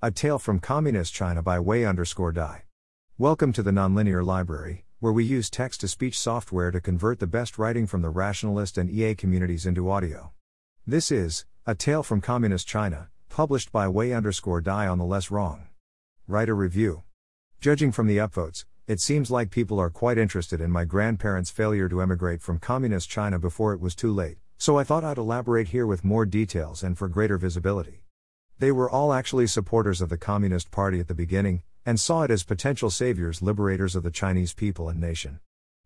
[0.00, 2.62] A Tale from Communist China by Wei underscore Dai.
[3.18, 7.26] Welcome to the Nonlinear Library, where we use text to speech software to convert the
[7.26, 10.30] best writing from the rationalist and EA communities into audio.
[10.86, 15.32] This is A Tale from Communist China, published by Wei underscore Dai on the Less
[15.32, 15.66] Wrong.
[16.28, 17.02] Write a review.
[17.60, 21.88] Judging from the upvotes, it seems like people are quite interested in my grandparents' failure
[21.88, 25.70] to emigrate from communist China before it was too late, so I thought I'd elaborate
[25.70, 28.04] here with more details and for greater visibility.
[28.60, 32.30] They were all actually supporters of the Communist Party at the beginning, and saw it
[32.32, 35.38] as potential saviors, liberators of the Chinese people and nation.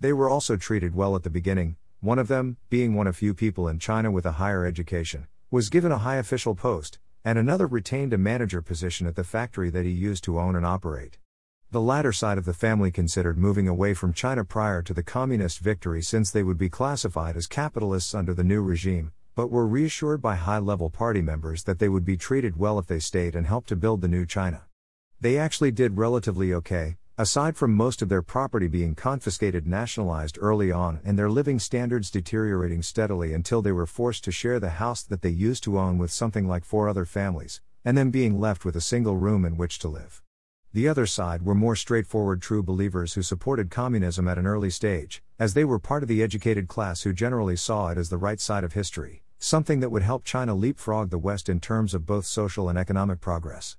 [0.00, 3.34] They were also treated well at the beginning, one of them, being one of few
[3.34, 7.66] people in China with a higher education, was given a high official post, and another
[7.66, 11.18] retained a manager position at the factory that he used to own and operate.
[11.70, 15.58] The latter side of the family considered moving away from China prior to the communist
[15.58, 20.22] victory since they would be classified as capitalists under the new regime, but were reassured
[20.22, 23.46] by high level party members that they would be treated well if they stayed and
[23.46, 24.62] helped to build the new China.
[25.20, 30.70] They actually did relatively okay, aside from most of their property being confiscated nationalized early
[30.70, 35.02] on and their living standards deteriorating steadily until they were forced to share the house
[35.02, 38.64] that they used to own with something like four other families, and then being left
[38.64, 40.22] with a single room in which to live.
[40.72, 45.22] The other side were more straightforward true believers who supported communism at an early stage,
[45.38, 48.40] as they were part of the educated class who generally saw it as the right
[48.40, 52.24] side of history something that would help China leapfrog the West in terms of both
[52.24, 53.76] social and economic progress.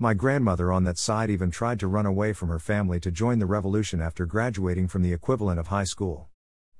[0.00, 3.38] My grandmother on that side even tried to run away from her family to join
[3.38, 6.28] the revolution after graduating from the equivalent of high school.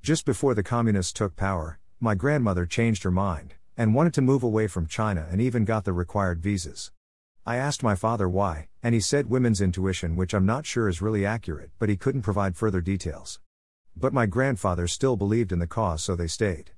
[0.02, 4.42] Just before the communists took power, my grandmother changed her mind and wanted to move
[4.42, 6.90] away from China and even got the required visas.
[7.46, 11.00] I asked my father why, and he said women's intuition, which I'm not sure is
[11.00, 13.38] really accurate, but he couldn't provide further details.
[13.96, 16.72] But my grandfather still believed in the cause, so they stayed.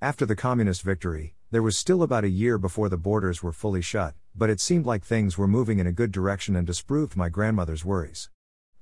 [0.00, 3.82] After the communist victory, there was still about a year before the borders were fully
[3.82, 7.28] shut, but it seemed like things were moving in a good direction and disproved my
[7.28, 8.30] grandmother's worries.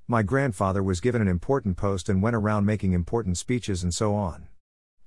[0.06, 4.14] My grandfather was given an important post and went around making important speeches and so
[4.14, 4.48] on.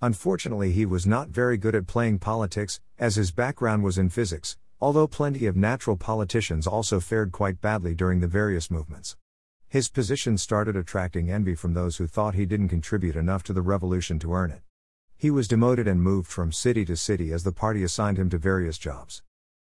[0.02, 4.58] Unfortunately, he was not very good at playing politics, as his background was in physics,
[4.82, 9.16] although plenty of natural politicians also fared quite badly during the various movements.
[9.68, 13.62] His position started attracting envy from those who thought he didn't contribute enough to the
[13.62, 14.64] revolution to earn it.
[15.22, 18.38] He was demoted and moved from city to city as the party assigned him to
[18.38, 19.22] various jobs.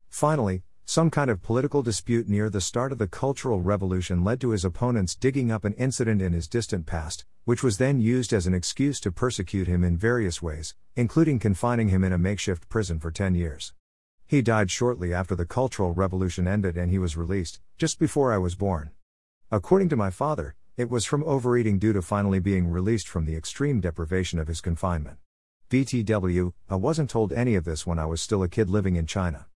[0.09, 4.50] Finally, some kind of political dispute near the start of the Cultural Revolution led to
[4.50, 8.47] his opponents digging up an incident in his distant past, which was then used as
[8.47, 13.00] an excuse to persecute him in various ways, including confining him in a makeshift prison
[13.00, 13.74] for 10 years.
[14.25, 18.40] He died shortly after the Cultural Revolution ended and he was released, just before I
[18.40, 18.90] was born.
[19.52, 23.36] According to my father, it was from overeating due to finally being released from the
[23.36, 25.19] extreme deprivation of his confinement.
[25.74, 29.08] BTW, I wasn't told any of this when I was still a kid living in
[29.08, 29.48] China.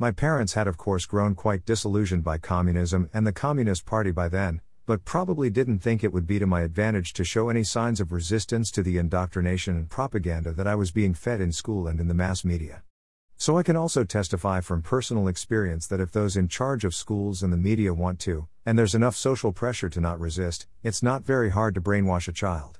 [0.00, 4.28] My parents had, of course, grown quite disillusioned by communism and the Communist Party by
[4.28, 8.00] then, but probably didn't think it would be to my advantage to show any signs
[8.00, 12.00] of resistance to the indoctrination and propaganda that I was being fed in school and
[12.00, 12.82] in the mass media.
[13.36, 17.44] So I can also testify from personal experience that if those in charge of schools
[17.44, 21.22] and the media want to, and there's enough social pressure to not resist, it's not
[21.22, 22.79] very hard to brainwash a child.